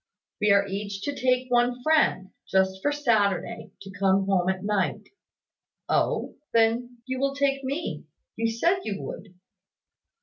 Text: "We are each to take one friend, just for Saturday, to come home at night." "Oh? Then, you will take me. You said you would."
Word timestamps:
"We 0.41 0.49
are 0.51 0.65
each 0.67 1.03
to 1.03 1.13
take 1.13 1.51
one 1.51 1.83
friend, 1.83 2.31
just 2.49 2.81
for 2.81 2.91
Saturday, 2.91 3.69
to 3.83 3.91
come 3.91 4.25
home 4.25 4.49
at 4.49 4.63
night." 4.63 5.09
"Oh? 5.87 6.37
Then, 6.53 7.03
you 7.05 7.19
will 7.19 7.35
take 7.35 7.63
me. 7.63 8.05
You 8.35 8.49
said 8.51 8.79
you 8.83 8.99
would." 9.03 9.35